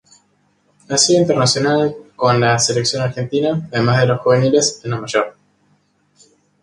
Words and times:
Ha 0.89 0.97
sido 0.97 1.21
internacional 1.21 1.95
con 2.15 2.39
la 2.41 2.57
selección 2.57 3.03
argentina, 3.03 3.69
además 3.71 3.99
de 4.01 4.07
los 4.07 4.19
juveniles, 4.21 4.81
en 4.83 4.89
la 4.89 4.99
mayor. 5.01 5.37